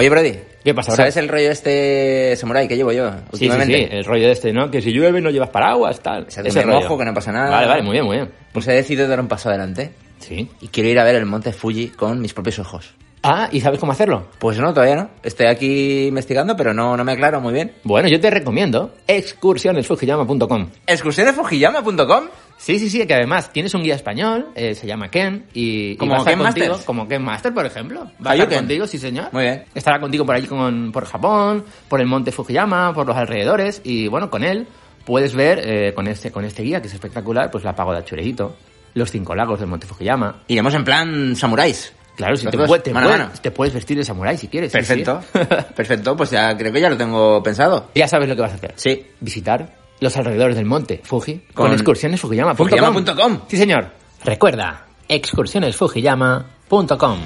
[0.00, 0.32] Oye, Brody.
[0.64, 3.76] ¿Qué pasa, ¿Sabes el rollo este samurai que llevo yo Sí, sí, últimamente?
[3.76, 4.70] sí, el rollo este, ¿no?
[4.70, 6.24] Que si llueve no llevas paraguas, tal.
[6.26, 6.80] O sea, que Ese me rollo.
[6.80, 7.50] mojo, que no pasa nada.
[7.50, 8.30] Vale, vale, muy bien, muy bien.
[8.52, 10.48] Pues he decidido dar un paso adelante Sí.
[10.62, 12.94] y quiero ir a ver el monte Fuji con mis propios ojos.
[13.22, 14.28] Ah, ¿y sabes cómo hacerlo?
[14.38, 15.10] Pues no, todavía no.
[15.22, 17.72] Estoy aquí investigando, pero no, no me aclaro muy bien.
[17.84, 20.68] Bueno, yo te recomiendo excursionesfujiyama.com.
[20.86, 22.24] ¿Excursionesfujiyama.com?
[22.62, 25.96] Sí, sí, sí, que además tienes un guía español, eh, se llama Ken, y, y
[25.96, 26.84] ¿Como va a estar Ken contigo, Masters?
[26.86, 28.00] como Ken Master, por ejemplo.
[28.00, 28.58] Va a estar Hayuken.
[28.58, 29.28] contigo, sí señor.
[29.32, 29.64] Muy bien.
[29.74, 34.08] Estará contigo por allí con, por Japón, por el monte Fujiyama, por los alrededores, y
[34.08, 34.66] bueno, con él
[35.06, 38.54] puedes ver, eh, con, este, con este guía, que es espectacular, pues la pagoda Churejito,
[38.92, 40.42] los cinco lagos del monte Fujiyama.
[40.48, 41.94] Iremos en plan samuráis.
[42.14, 43.30] Claro, si te, puede- te mano a mano.
[43.40, 44.70] te puedes vestir de samurái si quieres.
[44.70, 45.22] sí, Perfecto.
[45.32, 45.38] sí.
[45.74, 47.88] Perfecto, pues ya creo que ya lo tengo pensado.
[47.94, 48.74] ya sabes lo que vas a hacer.
[48.76, 49.06] Sí.
[49.20, 53.42] Visitar los alrededores del monte Fuji con, con excursionesfujiyama.com.
[53.48, 53.92] Sí, señor.
[54.24, 57.18] Recuerda, excursionesfujiyama.com.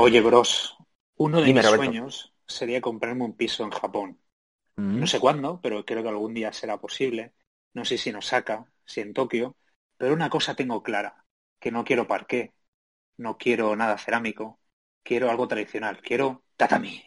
[0.00, 0.76] Oye, bros,
[1.16, 4.20] uno de mis sueños sería comprarme un piso en Japón.
[4.76, 5.00] Mm.
[5.00, 7.34] No sé cuándo, pero creo que algún día será posible.
[7.74, 9.56] No sé si en Osaka, si en Tokio,
[9.96, 11.24] pero una cosa tengo clara,
[11.58, 12.52] que no quiero parqué,
[13.18, 14.60] no quiero nada cerámico,
[15.02, 17.02] quiero algo tradicional, quiero tatami,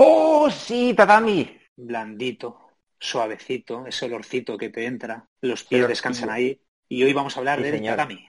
[0.00, 1.38] ¡Oh, sí, tatami!
[1.76, 2.48] blandito,
[2.98, 7.58] suavecito, ese olorcito que te entra, los pies descansan ahí, y hoy vamos a hablar
[7.58, 7.98] Sí, señor.
[7.98, 8.28] tatami.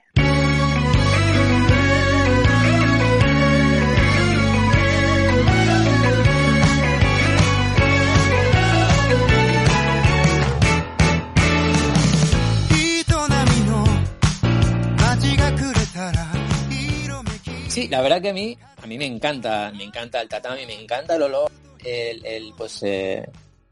[17.82, 20.74] Sí, la verdad que a mí, a mí me encanta, me encanta el tatami, me
[20.74, 21.50] encanta el olor,
[21.84, 23.28] el, el, pues eh,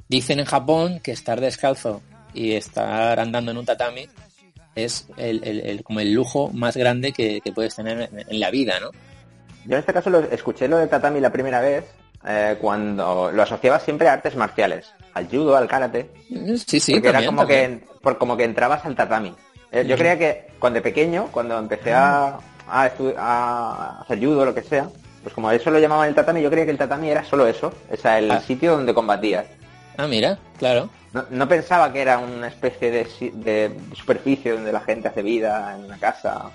[0.09, 2.03] dicen en Japón que estar descalzo
[2.35, 4.09] y estar andando en un tatami
[4.75, 8.41] es el, el- el- como el lujo más grande que, que puedes tener en, en
[8.41, 8.91] la vida, ¿no?
[9.65, 11.85] Yo en este caso lo, escuché lo de tatami la primera vez
[12.29, 16.11] eh, cuando lo asociaba siempre a artes marciales, al judo, al karate,
[16.67, 17.81] Sí, sí, porque era como también.
[17.81, 19.35] que por, como que entrabas al tatami.
[19.73, 24.55] Eh, yo creía que cuando pequeño, cuando empecé a, a, a hacer judo o lo
[24.55, 24.89] que sea,
[25.23, 27.73] pues como eso lo llamaban el tatami, yo creía que el tatami era solo eso,
[27.91, 28.41] o sea, el Ah.
[28.41, 29.47] sitio donde combatías.
[29.97, 30.91] Ah, mira, claro.
[31.13, 35.75] No, no pensaba que era una especie de, de superficie donde la gente hace vida
[35.77, 36.51] en una casa.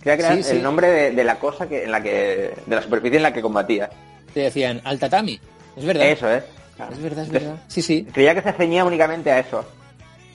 [0.00, 0.50] Creía que era Sí, sí.
[0.56, 3.32] el nombre de, de la cosa que en la que de la superficie en la
[3.32, 3.90] que combatías.
[4.32, 5.40] Te decían al tatami,
[5.76, 6.06] es verdad.
[6.06, 6.44] Eso es.
[6.44, 7.56] Es verdad, es Entonces, verdad.
[7.66, 8.06] Sí, sí.
[8.12, 9.64] Creía que se ceñía únicamente a eso.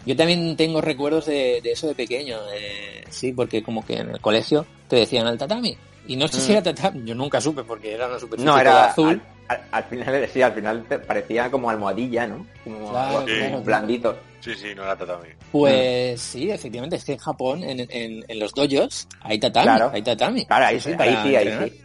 [0.05, 4.09] Yo también tengo recuerdos de, de eso de pequeño, eh, sí, porque como que en
[4.09, 5.77] el colegio te decían al tatami.
[6.05, 6.51] Y no sé si Mm.
[6.51, 9.21] era tatami, yo nunca supe porque era una superficie No, era azul.
[9.47, 12.45] Al, al- al final, sí, al final te parecía como almohadilla, ¿no?
[12.65, 13.61] Como Claro, claro.
[13.61, 14.17] blandito.
[14.41, 15.29] Sí, sí, no era tatami.
[15.51, 19.91] Pues sí, efectivamente, es que en Japón, en, en- en los dojos, hay tatami, Claro.
[19.93, 20.45] hay tatami.
[20.45, 21.81] Claro, ahí, Sí, sí, para ahí sí, ahí sí.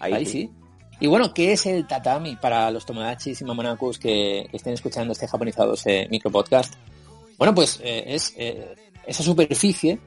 [0.00, 0.50] Ahí, sí.
[1.00, 5.12] Y bueno, ¿qué es el tatami para los tomodachis y mamonakus que, que estén escuchando
[5.12, 6.74] este japonizados eh, micropodcast?
[7.38, 8.74] Bueno, pues eh, es eh,
[9.06, 9.98] esa superficie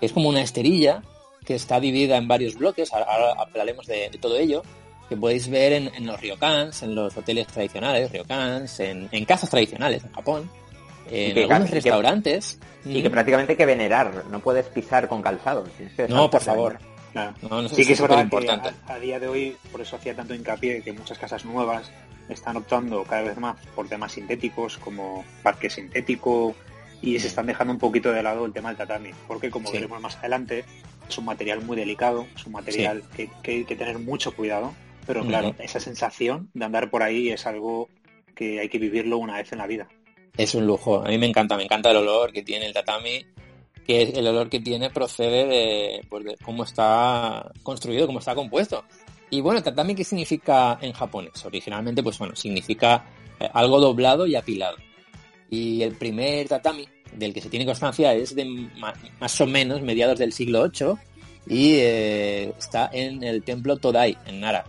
[0.00, 1.02] que es como una esterilla
[1.44, 4.62] que está dividida en varios bloques, ahora, ahora hablaremos de, de todo ello,
[5.08, 9.50] que podéis ver en, en los ryokans, en los hoteles tradicionales, ryokans, en, en casas
[9.50, 10.50] tradicionales en Japón,
[11.10, 12.58] en que algunos ca- y que- restaurantes.
[12.86, 15.64] Y que prácticamente hay que venerar, no puedes pisar con calzado.
[16.08, 16.78] No, por favor.
[17.12, 17.34] Claro.
[17.42, 18.70] No, no sé, Sí eso que es verdad que superimportante.
[18.86, 21.90] a, a día de hoy, por eso hacía tanto hincapié que muchas casas nuevas
[22.28, 26.54] están optando cada vez más por temas sintéticos como parque sintético
[27.02, 29.74] y se están dejando un poquito de lado el tema del tatami, porque como Sí.
[29.74, 30.64] veremos más adelante,
[31.08, 34.74] es un material muy delicado, es un material que, que hay que tener mucho cuidado,
[35.06, 37.88] pero claro, esa sensación de andar por ahí es algo
[38.34, 39.88] que hay que vivirlo una vez en la vida.
[40.36, 41.04] Es un lujo.
[41.04, 43.24] A mí me encanta, me encanta el olor que tiene el tatami,
[43.86, 48.84] que el olor que tiene procede de, pues, de cómo está construido, cómo está compuesto.
[49.30, 51.44] Y bueno, tatami, ¿qué significa en japonés?
[51.44, 53.04] Originalmente, pues bueno, significa
[53.38, 54.76] eh, algo doblado y apilado.
[55.50, 58.44] Y el primer tatami del que se tiene constancia es de
[59.20, 60.94] más o menos mediados del siglo VIII
[61.46, 64.64] y eh, está en el templo Todai, en Nara.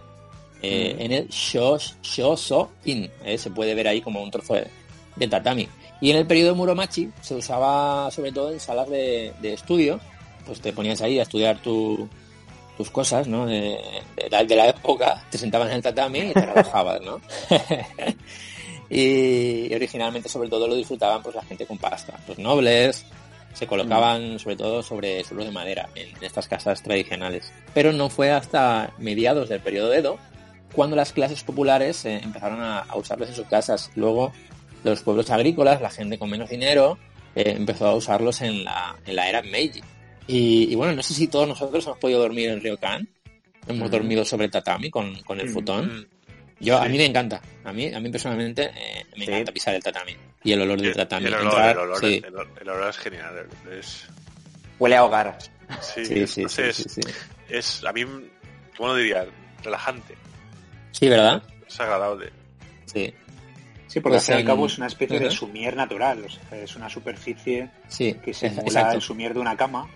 [0.61, 4.67] Eh, En el Shos- Shoso-in, eh, se puede ver ahí como un trozo de,
[5.15, 5.67] de tatami.
[6.01, 9.99] Y en el periodo Muromachi se usaba sobre todo en salas de, de estudio,
[10.45, 12.07] pues te ponías ahí a estudiar tu-
[12.77, 13.45] tus cosas, ¿no?
[13.45, 13.77] De,
[14.17, 17.21] de la, de la época, te sentabas en el tatami y ¿no?
[18.89, 23.05] y originalmente sobre todo lo disfrutaban pues la gente con pasta, los nobles,
[23.53, 27.51] se colocaban sobre todo sobre suelos de madera en, en estas casas tradicionales.
[27.73, 30.17] Pero no fue hasta mediados del periodo Edo
[30.73, 33.91] cuando las clases populares eh, empezaron a, a usarlos en sus casas.
[33.95, 34.33] Luego
[34.83, 36.97] los pueblos agrícolas, la gente con menos dinero,
[37.33, 39.81] eh, empezó a usarlos en la, en la era Meiji.
[40.27, 43.07] Y, y bueno, no sé si todos nosotros hemos podido dormir en Ryokan.
[43.67, 43.91] Hemos Mm.
[43.91, 45.53] dormido sobre tatami con, con el Mm.
[45.53, 46.07] futón.
[46.59, 47.41] Yo, a mí me encanta.
[47.63, 49.31] A mí, a mí personalmente eh, me Sí.
[49.31, 50.15] encanta pisar el tatami.
[50.43, 51.25] Y el olor del El, tatami.
[51.27, 53.47] el olor, Entrar- el, olor, sí, el, el olor es genial.
[53.77, 54.07] Es,
[54.79, 55.37] Huele a hogar.
[55.81, 57.11] sí, sí, es- sí, no sé, sí, es, sí, sí.
[57.49, 58.03] es, a mí,
[58.77, 59.25] ¿cómo lo diría?
[59.63, 60.15] Relajante.
[60.91, 61.43] Sí, ¿verdad?
[61.67, 62.31] Es agradable.
[62.85, 63.13] Sí,
[63.87, 66.29] Sí, porque Pues al fin y al cabo es una especie de sumier natural, o
[66.29, 68.13] sea, es una superficie sí.
[68.23, 68.95] que simula Exacto.
[68.95, 69.87] el sumier de una cama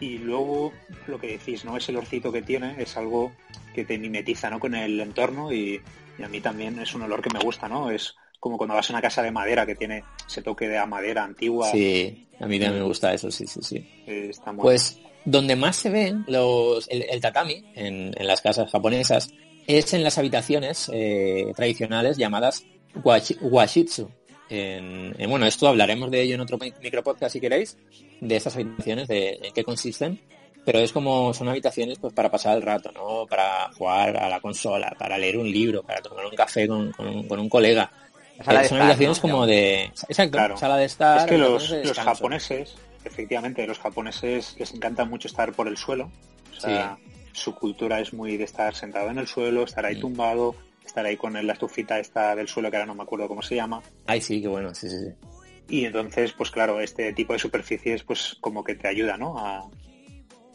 [0.00, 0.72] y luego
[1.06, 1.76] lo que decís, ¿no?
[1.76, 3.32] Ese olorcito que tiene es algo
[3.72, 4.60] que te mimetiza, ¿no?
[4.60, 5.82] Con el entorno y,
[6.18, 7.90] y a mí también es un olor que me gusta, ¿no?
[7.90, 11.24] Es como cuando vas a una casa de madera que tiene ese toque de madera
[11.24, 13.84] antigua, Sí, a mí también me gusta eso, sí, sí, sí.
[14.06, 18.70] está muy Pues donde más se ven los, el, el tatami en, en las casas
[18.70, 19.32] japonesas
[19.68, 22.64] es en las habitaciones eh, tradicionales llamadas
[22.94, 24.10] washi- washitsu.
[24.50, 27.78] En, en- bueno, esto hablaremos de ello en otro mi- micropodcast si queréis,
[28.20, 30.20] de estas habitaciones, de en qué consisten.
[30.64, 33.26] Pero es como son habitaciones pues para pasar el rato, ¿no?
[33.26, 37.08] Para jugar a la consola, para leer un libro, para tomar un café con, con
[37.08, 37.90] un, con un colega.
[38.38, 39.22] La sala Eh, de son estar, habitaciones ¿no?
[39.22, 39.84] como de...
[39.84, 40.56] Exacto, Claro.
[40.56, 41.18] sala de estar.
[41.18, 45.76] Es que los, de los japoneses, efectivamente, los japoneses les encanta mucho estar por el
[45.76, 46.10] suelo.
[46.56, 46.96] O sea,
[47.32, 50.00] su cultura es muy de estar sentado en el suelo, estar ahí Mm.
[50.00, 50.54] tumbado,
[50.84, 53.56] estar ahí con la estufita esta del suelo que ahora no me acuerdo cómo se
[53.56, 53.82] llama.
[54.06, 55.28] Ay, sí, qué bueno, sí, sí, sí.
[55.68, 59.38] Y entonces, pues claro, este tipo de superficies pues como que te ayuda, ¿no?
[59.38, 59.64] A,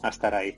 [0.02, 0.54] a estar ahí.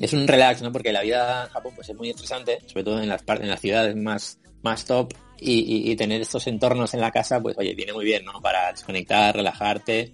[0.00, 0.70] es un relax, ¿no?
[0.72, 3.48] Porque la vida en Japón pues es muy interesante, sobre todo en las par- en
[3.48, 7.56] las ciudades más, más top, y, y- y tener estos entornos en la casa, pues
[7.58, 8.40] oye, viene muy bien, ¿no?
[8.40, 10.12] Para desconectar, relajarte,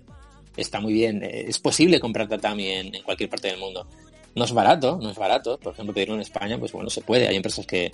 [0.57, 1.23] está muy bien.
[1.23, 3.87] Es posible comprar tatami en, en cualquier parte del mundo.
[4.35, 5.59] No es barato, no es barato.
[5.59, 7.27] Por ejemplo, pedirlo en España, pues bueno, se puede.
[7.29, 7.93] Hay empresas que,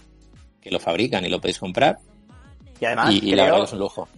[0.60, 1.98] que lo fabrican y lo podéis comprar.
[2.80, 4.08] Y además, y, y la verdad creo, que es un lujo.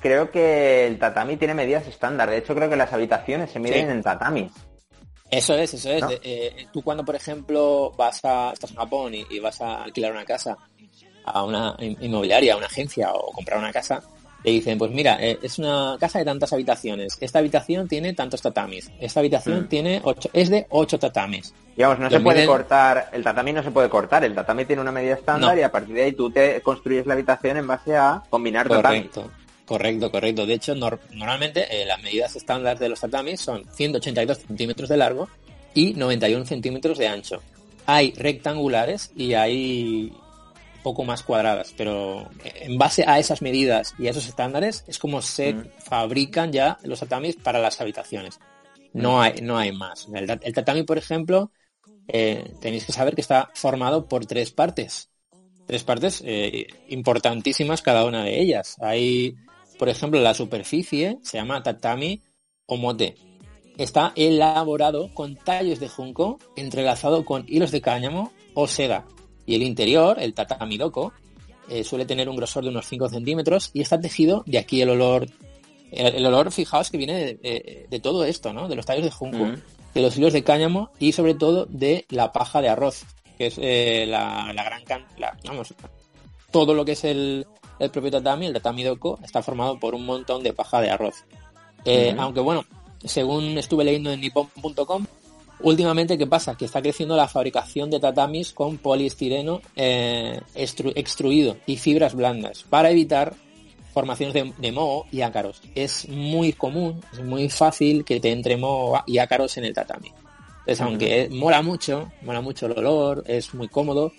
[0.00, 2.28] creo que el tatami tiene medidas estándar.
[2.30, 3.92] De hecho, creo que las habitaciones se miden Sí.
[3.92, 4.50] en tatami.
[5.36, 6.00] Eso es, eso es.
[6.02, 6.08] ¿No?
[6.08, 9.82] De- eh, tú cuando, por ejemplo, vas a, estás en Japón y, y vas a
[9.84, 10.56] alquilar una casa
[11.24, 14.02] a una in- inmobiliaria, a una agencia o comprar una casa,
[14.42, 17.16] te dicen, pues mira, eh, es una casa de tantas habitaciones.
[17.20, 18.90] Esta habitación tiene tantos tatamis.
[19.00, 19.68] Esta habitación Mm.
[19.68, 21.52] tiene ocho, es de ocho tatamis.
[21.76, 24.82] Digamos, no se puede miden- cortar, el tatami no se puede cortar, el tatami tiene
[24.82, 25.60] una medida estándar No.
[25.60, 28.68] y a partir de ahí tú te construyes la habitación en base a combinar.
[28.68, 29.28] Correcto.
[29.66, 30.46] Correcto, correcto.
[30.46, 34.96] De hecho, nor- normalmente eh, las medidas estándar de los tatamis son 182 centímetros de
[34.96, 35.28] largo
[35.74, 37.42] y 91 centímetros de ancho.
[37.84, 40.12] Hay rectangulares y hay
[40.84, 45.20] poco más cuadradas, pero en base a esas medidas y a esos estándares es como
[45.20, 45.66] se Mm.
[45.80, 48.38] fabrican ya los tatamis para las habitaciones.
[48.92, 50.06] No hay, no hay más.
[50.14, 51.50] El tatami, por ejemplo,
[52.08, 55.10] eh, tenéis que saber que está formado por tres partes.
[55.66, 58.76] Tres partes eh, importantísimas cada una de ellas.
[58.80, 59.34] Hay,
[59.78, 62.22] por ejemplo, la superficie se llama tatami
[62.66, 63.14] omote.
[63.78, 69.04] Está elaborado con tallos de junco entrelazado con hilos de cáñamo o seda.
[69.44, 71.12] Y el interior, el tatami doko,
[71.68, 74.90] eh, suele tener un grosor de unos 5 centímetros y está tejido, de aquí el
[74.90, 75.26] olor,
[75.92, 78.66] el, el olor, fijaos que viene de, de- de todo esto, ¿no?
[78.68, 79.44] De los tallos de junco,
[79.94, 83.04] de los hilos de cáñamo y sobre todo de la paja de arroz,
[83.36, 85.74] que es eh, la, la gran can, la- vamos,
[86.50, 87.46] todo lo que es el,
[87.78, 91.24] el propio tatami, el tatami doko, está formado por un montón de paja de arroz.
[91.84, 92.14] Eh.
[92.18, 92.64] Aunque bueno,
[93.04, 95.06] según estuve leyendo en nippon.com,
[95.60, 96.56] últimamente, ¿qué pasa?
[96.56, 102.64] Que está creciendo la fabricación de tatamis con poliestireno eh, extru- extruido y fibras blandas
[102.68, 103.34] para evitar
[103.94, 105.62] formaciones de, de moho y ácaros.
[105.74, 110.12] Es muy común, es muy fácil que te entre moho y ácaros en el tatami.
[110.60, 114.12] Entonces, aunque mola mucho, mola mucho el olor, es muy cómodo,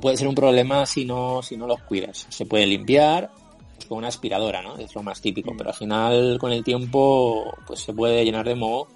[0.00, 2.26] puede ser un problema si no, si no los cuidas.
[2.28, 3.30] Se puede limpiar
[3.74, 4.76] pues, con una aspiradora, ¿no?
[4.76, 8.54] Es lo más típico, pero al final con el tiempo pues se puede llenar de
[8.54, 8.88] moho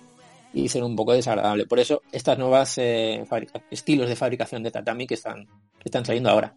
[0.52, 1.66] y ser un poco desagradable.
[1.66, 3.24] Por eso estas nuevas eh,
[3.70, 6.54] estilos de fabricación de tatami que están que están saliendo ahora.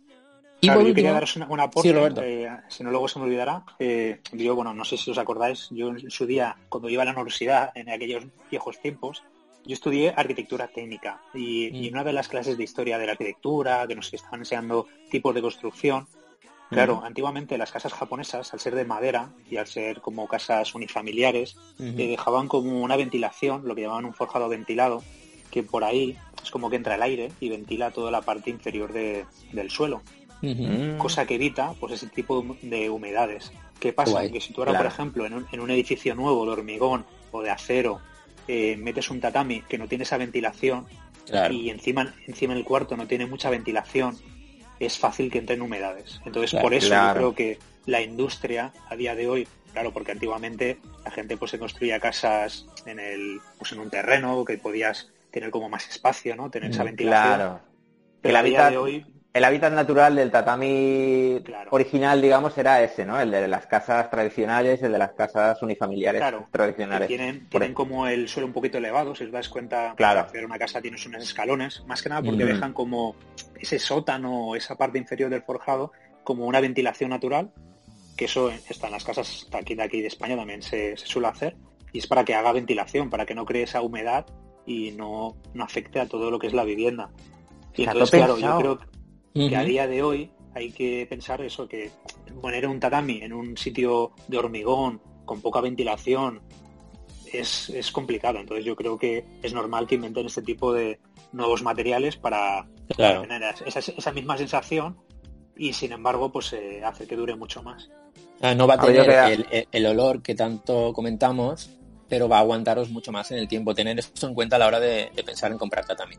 [0.60, 3.26] Y Claro, yo quería daros una, una aporte, Sí, eh, si no luego se me
[3.26, 3.64] olvidará.
[3.78, 7.06] Eh, yo, bueno, no sé si os acordáis, yo en su día, cuando iba a
[7.06, 9.24] la universidad, en aquellos viejos tiempos,
[9.68, 11.76] yo estudié arquitectura técnica y, Mm.
[11.76, 14.88] y en una de las clases de historia de la arquitectura, que nos estaban enseñando
[15.12, 16.08] tipos de construcción,
[16.70, 21.56] claro, antiguamente las casas japonesas, al ser de madera y al ser como casas unifamiliares,
[21.80, 25.04] eh, dejaban como una ventilación, lo que llamaban un forjado ventilado,
[25.52, 28.92] que por ahí es como que entra el aire y ventila toda la parte inferior
[28.92, 30.02] de- del suelo.
[30.40, 30.98] Mm.
[31.00, 33.52] cosa que evita pues ese tipo de humedades.
[33.80, 34.12] ¿Qué pasa?
[34.12, 34.86] Guay, que si tú ahora, claro.
[34.86, 38.00] por ejemplo, en un, en un edificio nuevo de hormigón o de acero,
[38.48, 40.86] eh, metes un tatami que no tiene esa ventilación
[41.26, 41.54] Claro.
[41.54, 44.18] y encima, encima el cuarto no tiene mucha ventilación,
[44.80, 46.22] es fácil que entren humedades.
[46.26, 47.08] Entonces, Claro, por eso claro.
[47.08, 51.52] yo creo que la industria a día de hoy, claro, porque antiguamente la gente pues
[51.52, 56.36] se construía casas en el, pues en un terreno que podías tener como más espacio,
[56.38, 56.50] ¿no?
[56.50, 57.36] Tener esa ventilación.
[57.36, 57.60] Claro.
[58.22, 59.06] Pero El a día de hoy,
[59.38, 61.70] el hábitat natural del tatami Claro.
[61.72, 63.20] original, digamos, era ese, ¿no?
[63.20, 67.08] El de las casas tradicionales, el de las casas unifamiliares Claro, tradicionales.
[67.08, 70.20] tienen, tienen como el suelo un poquito elevado, si os das cuenta, Claro.
[70.20, 72.48] para hacer una casa tienes unos escalones, más que nada porque Mm.
[72.48, 73.16] dejan como
[73.60, 75.92] ese sótano, esa parte inferior del forjado,
[76.24, 77.52] como una ventilación natural,
[78.16, 81.06] que eso está en las casas de aquí de aquí de España también se, se
[81.06, 81.56] suele hacer,
[81.94, 84.26] y es para que haga ventilación, para que no cree esa humedad
[84.66, 87.10] y no, no afecte a todo lo que es la vivienda.
[87.76, 88.86] Y entonces, claro, yo creo que
[89.36, 89.66] a Ujú.
[89.68, 91.92] día de hoy hay que pensar eso, que
[92.42, 96.42] poner un tatami en un sitio de hormigón, con poca ventilación,
[97.32, 98.40] es, es complicado.
[98.40, 101.00] Entonces yo creo que es normal que inventen este tipo de
[101.34, 103.22] nuevos materiales para, Claro.
[103.22, 104.98] para tener esa, esa misma sensación
[105.56, 107.90] y sin embargo pues eh, hace que dure mucho más.
[108.42, 111.70] Ah, no va a A tener el, el- el olor que tanto comentamos,
[112.08, 113.76] pero va a aguantaros mucho más en el tiempo.
[113.76, 116.16] Tener esto en cuenta a la hora de, de pensar en comprar tatami.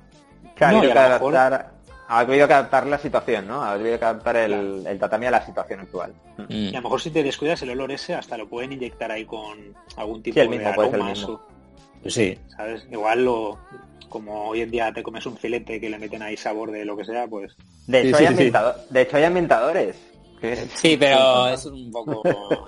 [0.55, 1.78] Claro, No, ha habido y que a lo mejor- adaptar,
[2.09, 3.63] ha habido que adaptar la situación, ¿no?
[3.63, 6.15] Ha habido que adaptar el, el tatami a la situación actual.
[6.39, 6.45] Mm.
[6.49, 9.25] Y a lo mejor si te descuidas el olor ese hasta lo pueden inyectar ahí
[9.25, 9.59] con
[9.97, 11.35] algún tipo Sí, el de mismo, puede ser el aromas mismo.
[11.35, 11.47] o-
[12.03, 12.39] Pues sí.
[12.57, 12.87] ¿sabes?
[12.91, 13.59] Igual lo
[14.09, 16.97] como hoy en día te comes un filete que le meten ahí sabor de lo
[16.97, 17.53] que sea, pues
[17.87, 18.43] De hecho, sí, hay sí, sí.
[18.49, 19.97] ambientado- de hecho hay ambientadores.
[20.41, 22.23] que- Sí, pero es un poco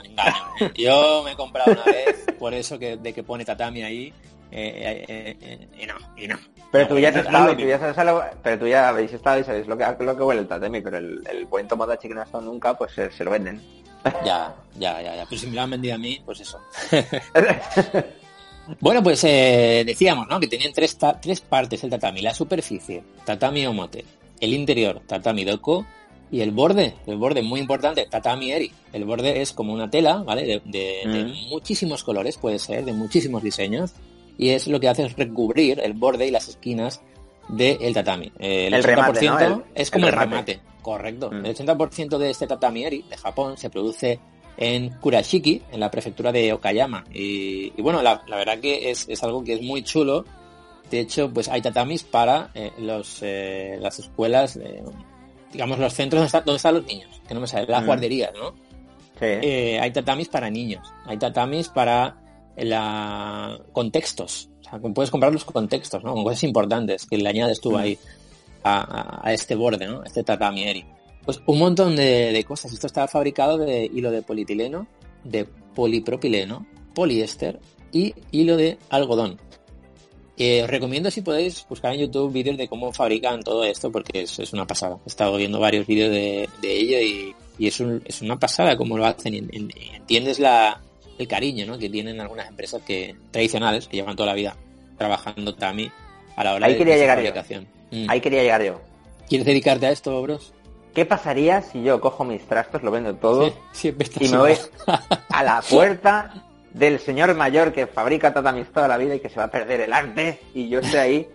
[0.05, 0.35] engaño.
[0.61, 0.71] ¿eh?
[0.77, 4.13] Yo me he comprado una vez por eso que de que pone tatami ahí
[4.53, 6.37] eh, eh, eh, y no, y no.
[6.73, 7.19] Pero tú ya tú
[7.67, 10.47] ya sabes pero tú ya habéis estado y sabéis lo que, lo que huele el
[10.49, 13.31] tatami, pero el, el buen tomodachi que no ha estado nunca, pues se, se lo
[13.31, 13.61] venden.
[14.25, 15.27] Ya, ya, ya, ya.
[15.29, 16.59] Pero si me lo han vendido a mí, pues eso.
[18.79, 20.39] Bueno, pues decíamos, ¿no?
[20.39, 22.21] Que tenían tres, ta- tres partes el tatami.
[22.21, 24.05] La superficie, tatami omote.
[24.39, 25.85] El interior, tatami doko.
[26.31, 28.71] Y el borde, el borde muy importante, tatami eri.
[28.93, 30.43] El borde es como una tela, ¿vale?
[30.45, 31.49] De, de- de Mm.
[31.49, 33.93] muchísimos colores, puede ser, de muchísimos diseños.
[34.41, 37.03] Y es lo que hace es recubrir el borde y las esquinas
[37.49, 38.33] del tatami.
[38.39, 39.55] Eh, el, El 80% remate, ¿no?
[39.57, 40.31] El- es como el remate.
[40.55, 40.61] remate.
[40.83, 41.31] Correcto.
[41.31, 41.45] Mm.
[41.47, 44.19] El 80% de este tatami eri de Japón se produce
[44.57, 47.05] en Kurashiki, en la prefectura de Okayama.
[47.13, 50.25] Y, y bueno, la, la verdad que es, es algo que es muy chulo.
[50.91, 54.83] De hecho, pues hay tatamis para eh, los, eh, las escuelas, eh,
[55.53, 57.87] digamos, los centros donde, está- donde están los niños, que no me sale, las Mm.
[57.87, 58.55] guarderías, ¿no?
[59.19, 59.27] Sí.
[59.27, 62.17] Hay tatamis para niños, hay tatamis para
[62.57, 64.49] la contextos.
[64.61, 66.15] O sea, puedes comprar los contextos, ¿no?
[66.15, 67.99] Con cosas importantes que le añades tú ahí
[68.63, 70.05] a, a- a este borde, ¿no?
[70.05, 70.85] Este tatami.
[71.25, 72.73] Pues un montón de, cosas.
[72.73, 74.87] Esto está fabricado de hilo de polietileno,
[75.25, 77.61] de polipropileno, poliéster
[77.93, 79.39] y hilo de algodón.
[80.37, 84.23] Eh, os recomiendo si podéis buscar en YouTube vídeos de cómo fabrican todo esto porque
[84.23, 84.99] es, es una pasada.
[85.05, 86.99] He estado viendo varios vídeos de, ello
[87.59, 89.35] y, es, un- es una pasada cómo lo hacen.
[89.53, 90.81] entiendes la,
[91.21, 91.79] el cariño ¿no?
[91.79, 94.57] que tienen algunas empresas que tradicionales que llevan toda la vida
[94.99, 95.91] trabajando Tami
[96.37, 97.25] a la hora Ahí de, quería llegar yo.
[97.27, 97.67] fabricación.
[97.91, 98.07] Mm.
[98.09, 98.81] Ahí quería llegar yo.
[99.29, 100.53] ¿Quieres dedicarte a esto, bros?
[100.95, 104.55] ¿Qué pasaría si yo cojo mis trastos, lo vendo todo Sí, y me voy
[105.29, 109.37] a la puerta del señor mayor que fabrica tatamis toda la vida y que se
[109.37, 111.29] va a perder el arte y yo estoy ahí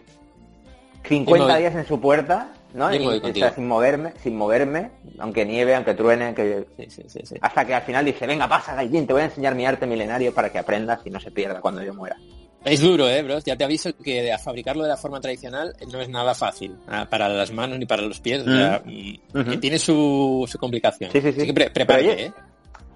[1.07, 2.91] 50 Yo me voy- días en su puerta, ¿no?
[2.93, 3.47] Yo me Y, voy o sea, contigo.
[3.55, 7.35] sin moverme, sin moverme, aunque nieve, aunque truene, que Sí, sí, sí, sí.
[7.41, 10.33] hasta que al final dice, venga, pasa, Gaidín, te voy a enseñar mi arte milenario
[10.33, 12.15] para que aprendas y no se pierda cuando yo muera.
[12.63, 13.43] Es duro, eh, bros.
[13.43, 16.75] Ya te aviso que a fabricarlo de la forma tradicional no es nada fácil.
[16.87, 18.41] ah, Para las manos ni para los pies.
[18.41, 21.11] o sea, mm, que tiene su, su complicación.
[21.11, 21.37] Sí, sí, sí.
[21.41, 22.33] Así que pre- prepárate, Pero oye, eh.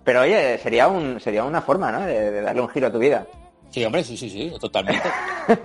[0.04, 2.02] Pero oye, sería un sería una forma, ¿no?
[2.02, 3.28] De, de darle un giro a tu vida.
[3.72, 5.08] Sí, hombre, sí, sí, sí, totalmente.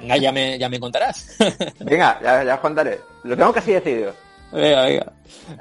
[0.00, 1.36] Venga, ya me, ya me contarás.
[1.80, 3.00] Venga, ya, ya os contaré.
[3.22, 4.12] Lo tengo casi decidido.
[4.52, 5.12] Venga, venga.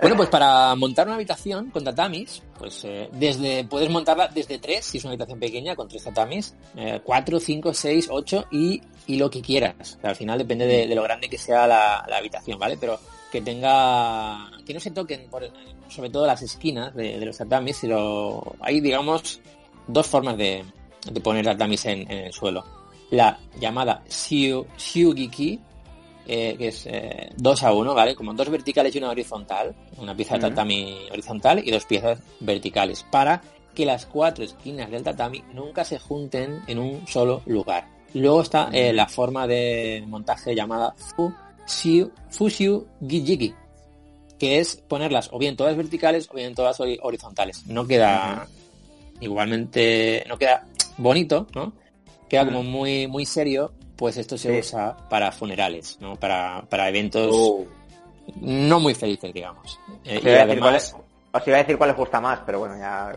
[0.01, 4.85] Bueno, pues para montar una habitación con tatamis, pues eh, desde puedes montarla desde tres,
[4.85, 9.15] si es una habitación pequeña, con tres tatamis, eh, cuatro, cinco, seis, ocho y, y
[9.17, 9.95] lo que quieras.
[9.97, 12.77] O sea, al final depende de, de lo grande que sea la, la habitación, ¿vale?
[12.79, 12.99] Pero
[13.31, 15.49] que tenga, que no se toquen, por-
[15.89, 19.39] sobre todo las esquinas de, de los tatamis, sino hay, digamos,
[19.87, 20.63] dos formas de,
[21.11, 22.63] de poner tatamis en, en el suelo.
[23.11, 25.59] La llamada shiu, shiugiki,
[26.25, 26.87] eh, que es
[27.37, 28.15] 2 a 1, ¿vale?
[28.15, 33.03] Como dos verticales y una horizontal, una pieza de tatami horizontal y dos piezas verticales,
[33.11, 33.41] para
[33.75, 37.87] que las cuatro esquinas del tatami nunca se junten en un solo lugar.
[38.13, 41.33] Luego está eh, la forma de montaje llamada fu,
[41.67, 43.53] shiu, fushiu gijiki,
[44.39, 47.65] que es ponerlas o bien todas verticales o bien todas hori- horizontales.
[47.67, 48.47] No queda
[49.19, 51.73] igualmente, no queda bonito, ¿no?
[52.29, 54.59] Queda como muy, muy serio, pues esto se Sí.
[54.59, 56.15] usa para funerales, ¿no?
[56.15, 57.65] Para, para eventos Oh.
[58.41, 59.79] no muy felices, digamos.
[60.05, 60.95] Eh, Os y iba, a decir cuál además,
[61.31, 63.11] os iba a decir cuál les gusta más, pero bueno, ya...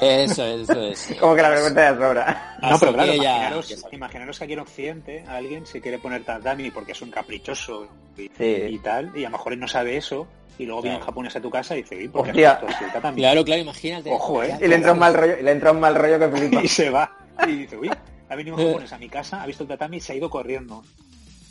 [0.00, 1.14] eso, eso es.
[1.20, 2.56] Como que la vergüenza ya sobra.
[2.62, 6.70] No, pero claro, imaginaros, ya imaginaros que aquí en Occidente alguien se quiere poner tatami
[6.70, 8.44] porque es un caprichoso y, Sí.
[8.68, 10.26] y tal, y a lo mejor él no sabe eso,
[10.62, 12.60] y luego viene un japonés a tu casa y dice, "Uy, ¿por qué has
[12.92, 13.16] tatami?".
[13.18, 14.10] Claro, claro, imagínate.
[14.10, 14.56] Ojo, ¿eh?
[14.60, 16.60] Y le entra un mal rollo, y le entra un mal rollo que flipa.
[16.64, 17.10] Y se va.
[17.46, 17.90] Y dice, uy,
[18.28, 20.30] ha venido un japonés a mi casa, ha visto el tatami y se ha ido
[20.30, 20.82] corriendo.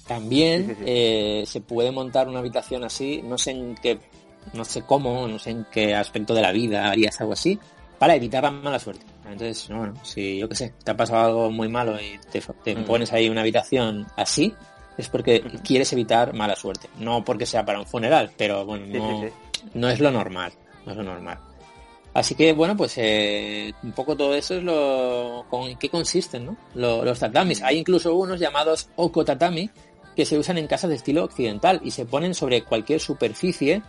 [0.08, 0.84] También Sí, sí, sí.
[0.86, 4.00] eh, se puede montar una habitación así, no sé en qué,
[4.54, 7.60] no sé cómo, no sé en qué aspecto de la vida harías algo así,
[8.00, 9.06] para evitar la mala suerte.
[9.26, 12.76] Entonces, bueno, si yo qué sé, te ha pasado algo muy malo y te, te
[12.76, 12.84] Mm.
[12.86, 14.54] pones ahí una habitación así,
[14.98, 16.90] es porque quieres evitar mala suerte.
[17.00, 19.70] No porque sea para un funeral, pero bueno, Sí, no, sí, sí.
[19.74, 20.52] no es lo normal,
[20.86, 21.40] no es lo normal.
[22.14, 26.46] Así que bueno, pues eh, un poco todo eso es lo con en qué consisten,
[26.46, 26.58] ¿no?
[26.76, 27.62] Lo- los tatamis.
[27.64, 29.70] Hay incluso unos llamados oko tatami
[30.14, 33.82] que se usan en casas de estilo occidental y se ponen sobre cualquier superficie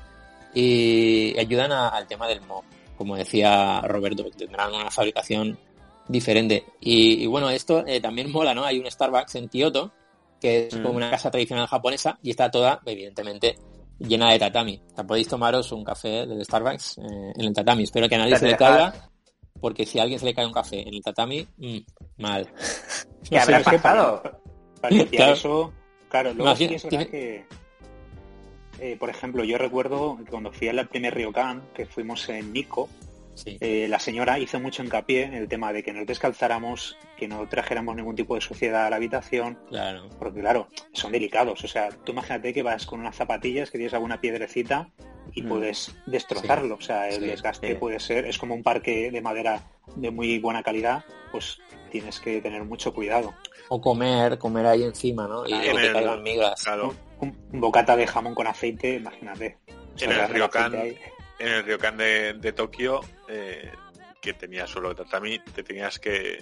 [0.55, 2.63] y ayudan a- al tema del mob.
[2.97, 5.59] Como decía Roberto, que tendrán una fabricación
[6.07, 6.65] diferente.
[6.81, 8.65] Y, y bueno, esto eh, también mola, ¿no?
[8.65, 9.93] Hay un Starbucks en Kioto
[10.43, 10.83] que es Mm.
[10.83, 13.57] como una casa tradicional japonesa y está toda, evidentemente,
[14.01, 14.83] llena de tatami.
[14.91, 17.85] O sea, podéis tomaros un café del Starbucks eh, en el tatami.
[17.85, 18.93] Espero que a nadie se le caiga,
[19.61, 21.79] porque si a alguien se le cae un café en el tatami, mm,
[22.19, 22.49] mal.
[23.31, 24.23] ¿Qué habrá es que pasado?
[24.81, 25.33] Para, limpiar Claro.
[25.35, 25.73] eso,
[26.09, 27.47] claro, luego sí es verdad que,
[28.81, 32.89] eh, por ejemplo, yo recuerdo que cuando fui al primer Ryokan, que fuimos en Nikko,
[33.35, 33.57] Sí.
[33.61, 37.49] eh, la señora hizo mucho hincapié en el tema de que nos descalzáramos, que no
[37.49, 40.09] trajéramos ningún tipo de suciedad a la habitación, Claro.
[40.19, 41.65] porque claro, son delicados.
[41.65, 44.91] O sea, tú imagínate que vas con unas zapatillas, que tienes alguna piedrecita
[45.33, 45.49] y Mm.
[45.49, 46.75] puedes destrozarlo.
[46.75, 47.75] O sea, el Sí, desgaste sí.
[47.75, 49.63] puede ser, es como un parque de madera
[49.97, 51.59] de muy buena calidad, pues
[51.91, 53.33] tienes que tener mucho cuidado.
[53.71, 55.47] O comer, comer ahí encima, ¿no?
[55.47, 56.63] Y que caigan migas.
[56.65, 56.95] Claro.
[57.21, 59.57] Un, un bocata de jamón con aceite, imagínate.
[60.01, 60.73] En el Ryokan.
[61.43, 63.71] En el Ryokan de, de Tokio, eh,
[64.21, 66.39] que tenía suelo de tatami, te tenías que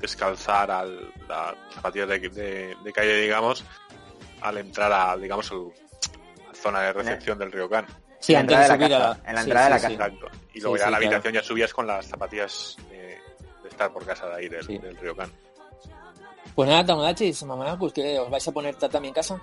[0.00, 3.64] descalzar al, la zapatilla de, de- de calle, digamos,
[4.42, 5.72] al entrar a, digamos, al-
[6.44, 7.86] a la zona de recepción del Ryokan.
[8.20, 9.76] Sí, En la de entrada de subir la a casa, en la entrada de la
[9.76, 9.92] casa.
[9.92, 10.28] Exacto.
[10.54, 11.14] Y luego Sí, ya sí, a la claro.
[11.16, 14.78] habitación ya subías con las zapatillas de, de estar por casa de ahí del, Sí.
[14.78, 15.30] del Ryokan.
[16.54, 19.40] Pues nada, Tamagotchis, Mamanacus, ¿qué os vais a poner tatami en casa?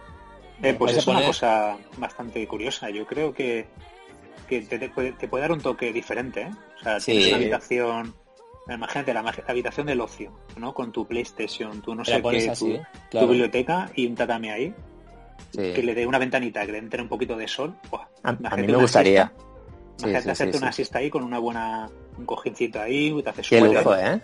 [0.64, 2.90] Eh, pues a es una cosa bastante curiosa.
[2.90, 3.68] Yo creo que,
[4.52, 6.42] que te, te puede, te puede dar un toque diferente.
[6.42, 6.52] ¿eh?
[6.80, 7.12] O sea, Sí.
[7.14, 8.14] tienes una habitación,
[8.68, 10.74] imagínate la, habitación del ocio, ¿no?
[10.74, 13.26] Con tu PlayStation, tu no sé qué, así, tu, ¿eh?
[13.26, 14.74] biblioteca y un tatami ahí,
[15.52, 15.74] Sí.
[15.74, 17.74] que le dé una ventanita, que le entre un poquito de sol.
[17.90, 19.32] Buah, A, a imagínate mí me gustaría.
[20.00, 20.64] Imagínate sí, hacerte sí.
[20.64, 24.22] una siesta ahí con una buena, un cojincito ahí, te haces Qué lujo, té, ¿eh?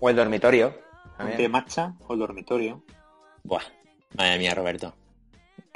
[0.00, 0.74] O el dormitorio.
[1.18, 2.82] un té matcha o el dormitorio.
[3.44, 3.62] Buah.
[4.16, 4.94] Madre mía, Roberto.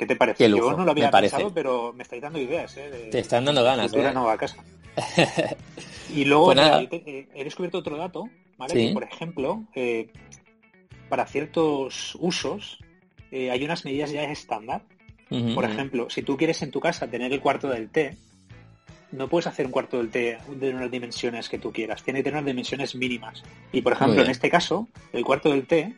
[0.00, 0.38] ¿Qué te parece?
[0.38, 2.88] Qué lujo, Yo no lo había pensado, pero me estáis dando ideas, ¿eh?
[2.88, 4.14] de- Te están dando ganas, futura ¿eh?
[4.14, 4.56] nueva casa.
[6.14, 8.72] y luego Pues mira, eh, he descubierto otro dato, ¿vale?
[8.72, 8.86] Sí.
[8.88, 10.08] Que, por ejemplo, eh,
[11.10, 12.78] para ciertos usos
[13.30, 14.84] eh, hay unas medidas ya estándar.
[15.54, 18.16] Por ejemplo, si tú quieres en tu casa tener el cuarto del té,
[19.12, 22.02] no puedes hacer un cuarto del té de unas dimensiones que tú quieras.
[22.02, 23.42] Tiene que tener unas dimensiones mínimas.
[23.70, 25.94] Y por ejemplo, en este caso, el cuarto del té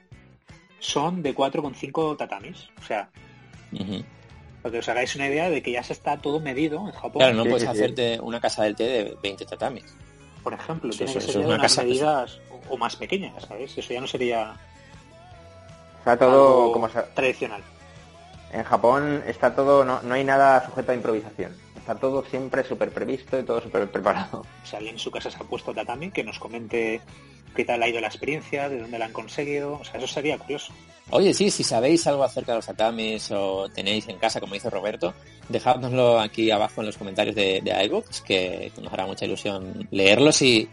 [0.80, 2.68] son de 4,5 tatamis.
[2.80, 3.08] O sea,
[3.72, 4.04] Ujú.
[4.62, 7.18] para que os hagáis una idea de que ya se está todo medido en Japón.
[7.20, 7.78] Claro, no Sí, puedes sí, sí.
[7.82, 9.84] hacerte una casa del té de 20 tatamis.
[10.42, 12.96] por ejemplo, Eso- tiene eso- que eso ser una unas casa, medidas o, o más
[12.96, 13.78] pequeñas, ¿sabes?
[13.78, 14.54] Eso ya no sería
[15.98, 16.30] Está todo
[16.62, 17.62] algo como se- tradicional.
[18.52, 21.56] En Japón está todo, no, no hay nada sujeto a improvisación.
[21.76, 24.44] Está todo siempre súper previsto y todo súper preparado.
[24.64, 27.00] Si alguien en su casa se ha puesto tatami, que nos comente
[27.54, 29.74] qué tal ha ido la experiencia, de dónde la han conseguido.
[29.74, 30.72] O sea, eso sería curioso.
[31.10, 34.70] Oye, sí, si sabéis algo acerca de los tatamis o tenéis en casa, como dice
[34.70, 35.12] Roberto,
[35.48, 40.40] dejádnoslo aquí abajo en los comentarios de, de iVoox, que nos hará mucha ilusión leerlos
[40.42, 40.68] y,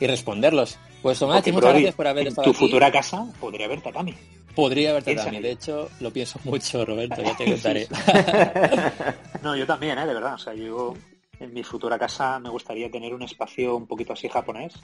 [0.00, 0.78] y responderlos.
[1.02, 2.58] Pues Tomachi, Porque, muchas gracias por haber en estado tu aquí.
[2.60, 4.14] futura casa podría haber tatami.
[4.54, 7.88] Podría haber tatami, de hecho lo pienso mucho, Roberto, ya te contaré.
[9.42, 10.06] No, yo también, ¿eh?
[10.06, 10.34] De verdad.
[10.34, 10.94] O sea, yo
[11.40, 14.74] en mi futura casa me gustaría tener un espacio un poquito así japonés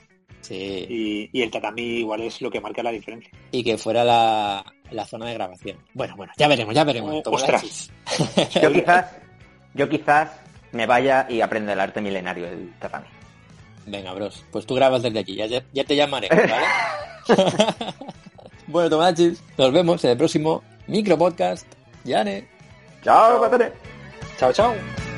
[0.41, 3.31] sí, y, y el tatami igual es lo que marca la diferencia.
[3.51, 5.77] y que fuera la, la zona de grabación.
[5.93, 7.21] Bueno, bueno, ya veremos, ya veremos.
[7.25, 7.37] Oh.
[8.61, 9.05] Yo quizás,
[9.73, 10.29] yo quizás
[10.71, 13.07] me vaya y aprenda el arte milenario del tatami.
[13.85, 16.65] Venga, bros, pues tú grabas desde aquí, ya, ya, te llamaré, ¿vale?
[18.67, 21.65] bueno, Tomachis, nos vemos en el próximo micro podcast.
[22.03, 22.47] Yane.
[23.03, 23.49] ¡Chao!
[24.37, 25.08] Chao, chao.